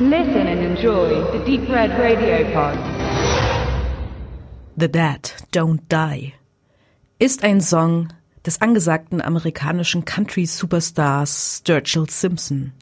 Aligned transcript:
Listen 0.00 0.48
and 0.48 0.60
enjoy 0.60 1.22
the 1.30 1.38
Deep 1.44 1.68
Red 1.68 1.92
Radio 1.96 2.44
Pod. 2.52 2.76
The 4.76 4.88
Dead 4.88 5.32
Don't 5.52 5.82
Die 5.88 6.32
ist 7.20 7.44
ein 7.44 7.60
Song 7.60 8.08
des 8.44 8.60
angesagten 8.60 9.22
amerikanischen 9.22 10.04
Country-Superstars 10.04 11.60
Sturgill 11.60 12.10
Simpson. 12.10 12.72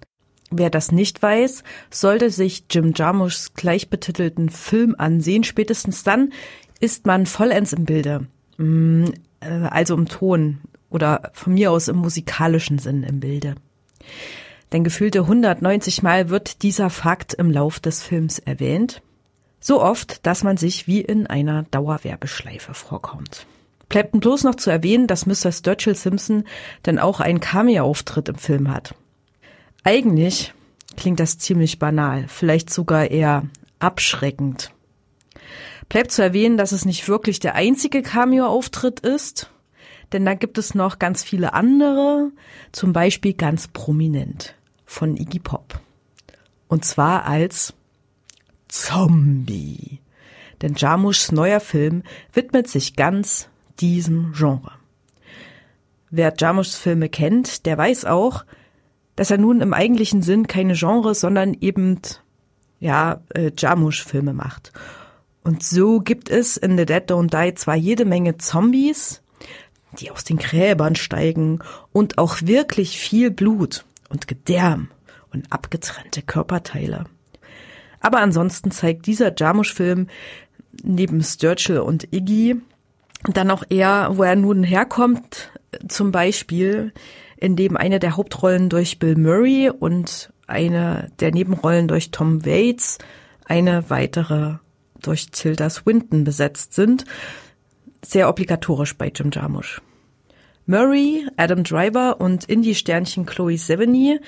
Wer 0.51 0.70
das 0.70 0.91
nicht 0.91 1.23
weiß, 1.23 1.64
sollte 1.91 2.30
sich 2.30 2.64
Jim 2.70 2.95
Jarmuschs 2.96 3.52
gleichbetitelten 3.52 4.48
Film 4.48 4.95
ansehen. 4.97 5.45
Spätestens 5.45 6.05
dann 6.05 6.33
ist 6.80 7.05
man 7.05 7.27
vollends 7.27 7.74
im 7.74 7.84
Bilde. 7.84 8.27
Mm, 8.56 9.05
äh, 9.41 9.51
also 9.69 9.95
im 9.97 10.09
Ton 10.09 10.60
oder 10.88 11.30
von 11.34 11.52
mir 11.52 11.73
aus 11.73 11.88
im 11.88 11.97
musikalischen 11.97 12.79
Sinn 12.79 13.02
im 13.02 13.20
Bilde. 13.20 13.56
Denn 14.73 14.85
gefühlte 14.85 15.21
190 15.21 16.03
Mal 16.03 16.31
wird 16.31 16.62
dieser 16.62 16.89
Fakt 16.89 17.35
im 17.35 17.51
Lauf 17.51 17.79
des 17.79 18.03
Films 18.03 18.39
erwähnt. 18.39 19.03
So 19.61 19.83
oft, 19.83 20.27
dass 20.27 20.43
man 20.43 20.57
sich 20.57 20.87
wie 20.87 21.03
in 21.03 21.27
einer 21.27 21.65
Dauerwerbeschleife 21.65 22.73
vorkommt. 22.75 23.47
Bleibt 23.91 24.19
bloß 24.19 24.45
noch 24.45 24.55
zu 24.55 24.71
erwähnen, 24.71 25.07
dass 25.07 25.27
Mr. 25.27 25.53
Sturgill 25.53 25.95
Simpson 25.95 26.45
denn 26.87 26.98
auch 26.98 27.21
einen 27.21 27.41
Cameo-Auftritt 27.41 28.31
im 28.31 28.37
Film 28.37 28.73
hat. 28.73 28.95
Eigentlich 29.85 30.55
klingt 30.97 31.20
das 31.20 31.39
ziemlich 31.39 31.79
banal, 31.79 32.25
vielleicht 32.29 32.70
sogar 32.70 33.11
eher 33.11 33.45
abschreckend. 33.79 34.73
Bleibt 35.91 36.12
zu 36.12 36.23
erwähnen, 36.23 36.57
dass 36.57 36.73
es 36.73 36.87
nicht 36.87 37.07
wirklich 37.07 37.39
der 37.39 37.55
einzige 37.55 38.01
Cameo-Auftritt 38.01 39.01
ist, 39.01 39.51
denn 40.12 40.25
da 40.25 40.33
gibt 40.34 40.57
es 40.57 40.75
noch 40.75 40.98
ganz 40.98 41.23
viele 41.23 41.53
andere, 41.53 42.31
zum 42.73 42.95
Beispiel 42.95 43.34
ganz 43.34 43.69
prominent 43.69 44.55
von 44.92 45.16
Iggy 45.16 45.41
Pop. 45.41 45.80
Und 46.69 46.84
zwar 46.84 47.25
als 47.25 47.75
Zombie. 48.69 50.00
Denn 50.61 50.75
Jarmuschs 50.75 51.33
neuer 51.33 51.61
Film 51.61 52.03
widmet 52.33 52.69
sich 52.69 52.94
ganz 52.94 53.48
diesem 53.80 54.33
Genre. 54.33 54.72
Wer 56.11 56.34
Jarmuschs 56.39 56.77
Filme 56.77 57.08
kennt, 57.08 57.67
der 57.67 57.77
weiß 57.78 58.05
auch, 58.05 58.44
dass 59.17 59.30
er 59.30 59.39
nun 59.39 59.61
im 59.61 59.75
eigentlichen 59.75 60.22
Sinn 60.22 60.47
keine 60.47 60.75
Genres, 60.75 61.20
sondern 61.20 61.55
eben 61.61 61.98
ja 62.80 63.20
äh, 63.34 63.50
Jarmusch-Filme 63.56 64.33
macht. 64.33 64.72
Und 65.42 65.62
so 65.62 66.00
gibt 66.00 66.30
es 66.30 66.56
in 66.56 66.77
The 66.77 66.86
Dead 66.86 67.11
Don't 67.11 67.30
Die 67.30 67.55
zwar 67.55 67.77
jede 67.77 68.05
Menge 68.05 68.39
Zombies, 68.39 69.22
die 69.98 70.11
aus 70.11 70.24
den 70.24 70.39
Gräbern 70.39 70.97
steigen 70.97 71.61
und 71.92 72.19
auch 72.19 72.42
wirklich 72.42 72.98
viel 72.98 73.30
Blut 73.30 73.84
und 74.12 74.28
Gedärm 74.28 74.88
und 75.32 75.50
abgetrennte 75.50 76.22
Körperteile. 76.22 77.06
Aber 78.00 78.18
ansonsten 78.18 78.70
zeigt 78.70 79.06
dieser 79.06 79.32
Jarmusch-Film 79.36 80.08
neben 80.82 81.22
Sturgill 81.22 81.78
und 81.78 82.12
Iggy 82.12 82.60
dann 83.24 83.50
auch 83.50 83.62
eher, 83.68 84.10
wo 84.12 84.24
er 84.24 84.36
nun 84.36 84.64
herkommt, 84.64 85.52
zum 85.88 86.12
Beispiel, 86.12 86.92
in 87.36 87.56
dem 87.56 87.77
eine 87.77 87.98
der 87.98 88.16
Hauptrollen 88.16 88.68
durch 88.68 88.98
Bill 88.98 89.16
Murray 89.16 89.70
und 89.70 90.33
eine 90.46 91.10
der 91.20 91.33
Nebenrollen 91.33 91.88
durch 91.88 92.10
Tom 92.10 92.44
Waits, 92.44 92.98
eine 93.44 93.88
weitere 93.90 94.56
durch 95.00 95.30
Tilda 95.30 95.70
Swinton 95.70 96.24
besetzt 96.24 96.74
sind. 96.74 97.05
Sehr 98.05 98.28
obligatorisch 98.28 98.96
bei 98.96 99.10
Jim 99.14 99.30
Jarmusch. 99.33 99.80
Murray, 100.66 101.27
Adam 101.36 101.64
Driver 101.64 102.20
und 102.20 102.44
Indie-Sternchen 102.44 103.27
Chloe 103.27 103.58
Sevigny 103.58 104.20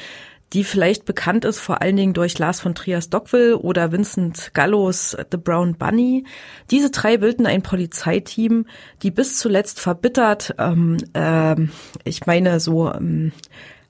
die 0.54 0.62
vielleicht 0.62 1.04
bekannt 1.04 1.44
ist 1.44 1.58
vor 1.58 1.82
allen 1.82 1.96
Dingen 1.96 2.14
durch 2.14 2.38
Lars 2.38 2.60
von 2.60 2.76
Trias 2.76 3.10
Dockville 3.10 3.58
oder 3.58 3.90
Vincent 3.90 4.52
Gallos 4.54 5.16
The 5.30 5.36
Brown 5.36 5.74
Bunny. 5.74 6.24
Diese 6.70 6.90
drei 6.90 7.16
bilden 7.16 7.46
ein 7.46 7.62
Polizeiteam, 7.62 8.66
die 9.02 9.10
bis 9.10 9.36
zuletzt 9.36 9.80
verbittert, 9.80 10.54
ähm, 10.58 10.98
äh, 11.12 11.56
ich 12.04 12.26
meine 12.26 12.60
so 12.60 12.92
ähm, 12.92 13.32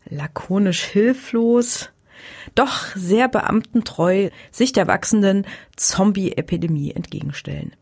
lakonisch 0.09 0.83
hilflos, 0.85 1.91
doch 2.55 2.97
sehr 2.97 3.29
beamtentreu 3.29 4.31
sich 4.51 4.73
der 4.73 4.87
wachsenden 4.87 5.47
Zombie-Epidemie 5.77 6.93
entgegenstellen. 6.93 7.77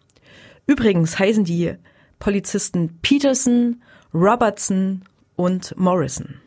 Übrigens 0.66 1.18
heißen 1.20 1.44
die 1.44 1.74
Polizisten 2.22 3.00
Peterson, 3.02 3.82
Robertson 4.14 5.02
und 5.34 5.76
Morrison. 5.76 6.40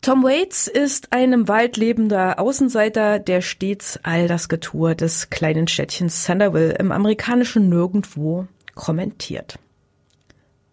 Tom 0.00 0.22
Waits 0.22 0.66
ist 0.66 1.12
ein 1.12 1.34
im 1.34 1.46
Wald 1.46 1.76
lebender 1.76 2.38
Außenseiter, 2.38 3.18
der 3.18 3.42
stets 3.42 4.00
all 4.02 4.28
das 4.28 4.48
Getue 4.48 4.96
des 4.96 5.28
kleinen 5.28 5.68
Städtchens 5.68 6.24
Sanderville 6.24 6.76
im 6.78 6.90
amerikanischen 6.90 7.68
Nirgendwo 7.68 8.46
kommentiert. 8.74 9.58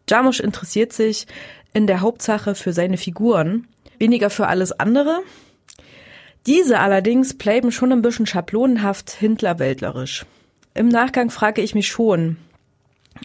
Jarmusch 0.09 0.39
interessiert 0.39 0.93
sich 0.93 1.27
in 1.73 1.87
der 1.87 1.99
Hauptsache 1.99 2.55
für 2.55 2.71
seine 2.71 2.95
Figuren, 2.95 3.67
weniger 3.99 4.29
für 4.29 4.47
alles 4.47 4.71
andere. 4.71 5.23
Diese 6.45 6.79
allerdings 6.79 7.37
bleiben 7.37 7.73
schon 7.73 7.91
ein 7.91 8.01
bisschen 8.01 8.27
schablonenhaft 8.27 9.09
hintlerwäldlerisch. 9.09 10.25
Im 10.73 10.87
Nachgang 10.87 11.29
frage 11.29 11.61
ich 11.61 11.75
mich 11.75 11.87
schon, 11.87 12.37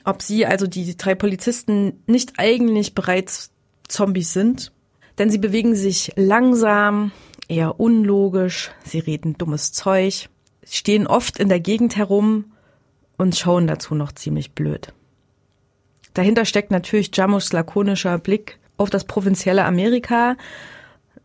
ob 0.04 0.22
sie, 0.22 0.46
also 0.46 0.66
die 0.66 0.96
drei 0.96 1.14
Polizisten, 1.14 2.02
nicht 2.06 2.34
eigentlich 2.38 2.94
bereits 2.94 3.50
Zombies 3.88 4.32
sind 4.32 4.72
denn 5.20 5.28
sie 5.28 5.38
bewegen 5.38 5.74
sich 5.74 6.12
langsam, 6.16 7.12
eher 7.46 7.78
unlogisch, 7.78 8.70
sie 8.84 9.00
reden 9.00 9.36
dummes 9.36 9.70
Zeug, 9.70 10.30
stehen 10.64 11.06
oft 11.06 11.38
in 11.38 11.50
der 11.50 11.60
Gegend 11.60 11.96
herum 11.96 12.52
und 13.18 13.36
schauen 13.36 13.66
dazu 13.66 13.94
noch 13.94 14.12
ziemlich 14.12 14.52
blöd. 14.52 14.94
Dahinter 16.14 16.46
steckt 16.46 16.70
natürlich 16.70 17.14
Jamus 17.14 17.52
lakonischer 17.52 18.16
Blick 18.16 18.58
auf 18.78 18.88
das 18.88 19.04
provinzielle 19.04 19.66
Amerika, 19.66 20.36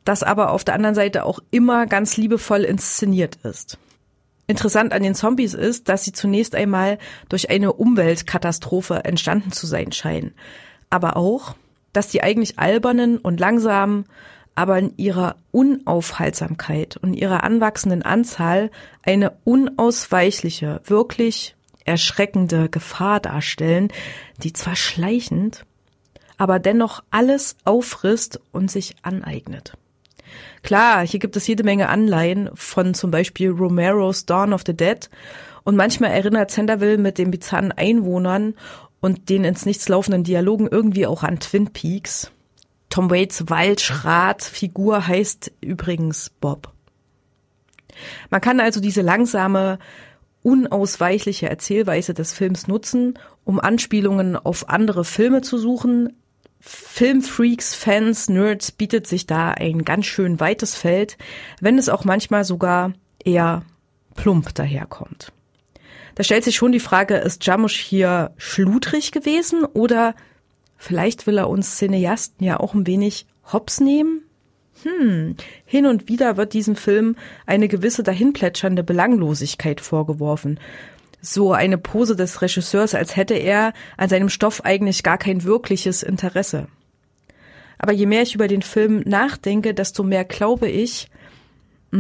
das 0.04 0.24
aber 0.24 0.52
auf 0.52 0.66
der 0.66 0.74
anderen 0.76 0.94
Seite 0.96 1.24
auch 1.24 1.40
immer 1.50 1.88
ganz 1.88 2.18
liebevoll 2.18 2.66
inszeniert 2.66 3.38
ist. 3.44 3.78
Interessant 4.48 4.94
an 4.94 5.02
den 5.02 5.16
Zombies 5.16 5.54
ist, 5.54 5.90
dass 5.90 6.04
sie 6.04 6.12
zunächst 6.12 6.54
einmal 6.54 7.00
durch 7.30 7.50
eine 7.50 7.74
Umweltkatastrophe 7.74 9.04
entstanden 9.04 9.52
zu 9.52 9.66
sein 9.66 9.92
scheinen, 9.92 10.34
aber 10.90 11.18
auch, 11.18 11.56
dass 11.94 12.10
die 12.10 12.22
eigentlich 12.22 12.60
albernen 12.60 13.18
und 13.18 13.40
langsamen, 13.40 14.06
aber 14.54 14.78
in 14.78 14.94
ihrer 14.98 15.36
Unaufhaltsamkeit 15.52 16.98
und 16.98 17.14
ihrer 17.14 17.44
anwachsenden 17.44 18.04
Anzahl 18.04 18.70
eine 19.04 19.34
unausweichliche, 19.44 20.82
wirklich 20.86 21.56
erschreckende 21.84 22.70
Gefahr 22.70 23.20
darstellen, 23.20 23.90
die 24.44 24.54
zwar 24.54 24.76
schleichend, 24.76 25.66
aber 26.38 26.60
dennoch 26.60 27.04
alles 27.12 27.56
auffrisst 27.64 28.40
und 28.52 28.70
sich 28.70 28.96
aneignet. 29.02 29.78
Klar, 30.64 31.06
hier 31.06 31.20
gibt 31.20 31.36
es 31.36 31.48
jede 31.48 31.64
Menge 31.64 31.90
Anleihen 31.90 32.50
von 32.54 32.94
zum 32.94 33.12
Beispiel 33.12 33.52
Romero's 33.52 34.26
Dawn 34.26 34.54
of 34.54 34.64
the 34.66 34.76
Dead 34.76 35.10
und 35.64 35.76
manchmal 35.76 36.12
erinnert 36.12 36.52
Centerville 36.52 36.98
mit 36.98 37.18
den 37.18 37.32
bizarren 37.32 37.72
Einwohnern 37.72 38.56
und 39.02 39.30
den 39.30 39.44
ins 39.44 39.66
Nichts 39.66 39.90
laufenden 39.90 40.24
Dialogen 40.24 40.68
irgendwie 40.68 41.08
auch 41.08 41.24
an 41.24 41.40
Twin 41.40 41.72
Peaks. 41.72 42.32
Tom 42.90 43.10
Waits 43.10 43.50
Waldschrat-Figur 43.50 45.08
heißt 45.08 45.52
übrigens 45.62 46.32
Bob. 46.40 46.72
Man 48.30 48.42
kann 48.42 48.60
also 48.60 48.80
diese 48.80 49.02
langsame, 49.02 49.80
unausweichliche 50.44 51.50
Erzählweise 51.50 52.14
des 52.14 52.34
Films 52.34 52.68
nutzen, 52.68 53.18
um 53.44 53.60
Anspielungen 53.60 54.36
auf 54.36 54.70
andere 54.70 55.04
Filme 55.04 55.42
zu 55.42 55.58
suchen. 55.58 56.14
Filmfreaks, 56.68 57.76
Fans, 57.76 58.28
Nerds 58.28 58.72
bietet 58.72 59.06
sich 59.06 59.28
da 59.28 59.52
ein 59.52 59.86
ganz 59.86 60.08
schön 60.08 60.40
weites 60.40 60.76
Feld, 60.76 61.16
wenn 61.62 61.78
es 61.78 61.90
auch 61.90 62.06
manchmal 62.06 62.44
sogar 62.44 62.94
eher 63.24 63.64
plump 64.16 64.56
daherkommt. 64.56 65.32
Da 66.16 66.24
stellt 66.24 66.44
sich 66.44 66.56
schon 66.56 66.72
die 66.72 66.80
Frage, 66.80 67.18
ist 67.18 67.46
Jamusch 67.46 67.78
hier 67.78 68.34
schludrig 68.38 69.12
gewesen 69.12 69.64
oder 69.64 70.16
vielleicht 70.76 71.28
will 71.28 71.38
er 71.38 71.50
uns 71.50 71.78
Cineasten 71.78 72.44
ja 72.44 72.60
auch 72.60 72.74
ein 72.74 72.88
wenig 72.88 73.28
hops 73.54 73.80
nehmen? 73.80 74.24
Hm, 74.82 75.36
hin 75.66 75.86
und 75.86 76.08
wieder 76.08 76.36
wird 76.36 76.54
diesem 76.54 76.76
Film 76.76 77.16
eine 77.46 77.68
gewisse 77.68 78.02
dahinplätschernde 78.02 78.84
Belanglosigkeit 78.84 79.82
vorgeworfen. 79.82 80.60
So 81.26 81.54
eine 81.54 81.80
Pose 81.80 82.16
des 82.16 82.42
Regisseurs, 82.44 82.94
als 82.94 83.16
hätte 83.16 83.34
er 83.34 83.74
an 83.98 84.10
seinem 84.10 84.30
Stoff 84.30 84.64
eigentlich 84.64 85.02
gar 85.02 85.18
kein 85.18 85.44
wirkliches 85.44 86.04
Interesse. 86.04 86.68
Aber 87.80 87.94
je 87.94 88.06
mehr 88.06 88.22
ich 88.22 88.36
über 88.36 88.48
den 88.48 88.62
Film 88.62 89.02
nachdenke, 89.06 89.74
desto 89.74 90.04
mehr 90.04 90.24
glaube 90.24 90.70
ich, 90.70 91.10
mh, 91.92 92.00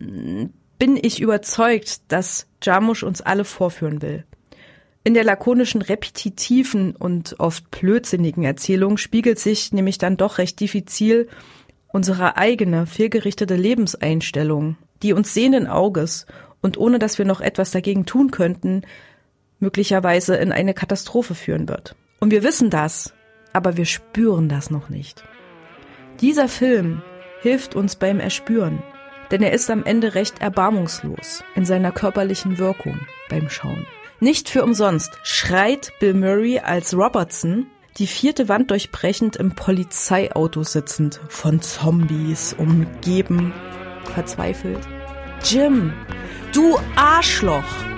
hm, 0.00 0.50
bin 0.78 0.98
ich 1.00 1.20
überzeugt, 1.20 2.00
dass 2.08 2.46
Jarmusch 2.62 3.02
uns 3.02 3.20
alle 3.20 3.44
vorführen 3.44 4.02
will. 4.02 4.24
In 5.04 5.14
der 5.14 5.24
lakonischen, 5.24 5.82
repetitiven 5.82 6.96
und 6.96 7.36
oft 7.38 7.70
blödsinnigen 7.70 8.42
Erzählung 8.42 8.96
spiegelt 8.96 9.38
sich 9.38 9.72
nämlich 9.72 9.98
dann 9.98 10.16
doch 10.16 10.38
recht 10.38 10.58
diffizil 10.60 11.28
unsere 11.88 12.36
eigene 12.36 12.86
fehlgerichtete 12.86 13.54
Lebenseinstellung, 13.54 14.76
die 15.02 15.12
uns 15.12 15.32
sehenden 15.32 15.66
Auges 15.66 16.26
und 16.62 16.78
ohne 16.78 16.98
dass 16.98 17.18
wir 17.18 17.24
noch 17.24 17.40
etwas 17.40 17.70
dagegen 17.70 18.06
tun 18.06 18.30
könnten, 18.30 18.82
möglicherweise 19.58 20.36
in 20.36 20.52
eine 20.52 20.74
Katastrophe 20.74 21.34
führen 21.34 21.68
wird. 21.68 21.96
Und 22.20 22.30
wir 22.30 22.42
wissen 22.42 22.70
das, 22.70 23.14
aber 23.52 23.76
wir 23.76 23.86
spüren 23.86 24.48
das 24.48 24.70
noch 24.70 24.88
nicht. 24.88 25.24
Dieser 26.20 26.48
Film 26.48 27.02
hilft 27.40 27.74
uns 27.74 27.96
beim 27.96 28.20
Erspüren, 28.20 28.82
denn 29.30 29.42
er 29.42 29.52
ist 29.52 29.70
am 29.70 29.84
Ende 29.84 30.14
recht 30.14 30.40
erbarmungslos 30.40 31.44
in 31.54 31.64
seiner 31.64 31.92
körperlichen 31.92 32.58
Wirkung 32.58 32.98
beim 33.28 33.48
Schauen. 33.50 33.86
Nicht 34.20 34.48
für 34.48 34.62
umsonst 34.62 35.18
schreit 35.24 35.92
Bill 36.00 36.14
Murray 36.14 36.58
als 36.58 36.94
Robertson 36.94 37.66
die 37.98 38.06
vierte 38.06 38.48
Wand 38.48 38.70
durchbrechend 38.70 39.36
im 39.36 39.52
Polizeiauto 39.52 40.62
sitzend, 40.62 41.20
von 41.28 41.62
Zombies 41.62 42.54
umgeben, 42.58 43.54
verzweifelt. 44.14 44.86
Jim, 45.42 45.92
du 46.56 46.78
Arschloch! 46.96 47.95